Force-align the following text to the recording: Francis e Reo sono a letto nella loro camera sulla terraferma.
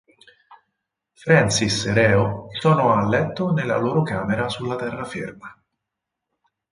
Francis 1.13 1.85
e 1.85 1.93
Reo 1.93 2.47
sono 2.59 2.91
a 2.91 3.07
letto 3.07 3.51
nella 3.53 3.77
loro 3.77 4.01
camera 4.01 4.49
sulla 4.49 4.75
terraferma. 4.75 5.63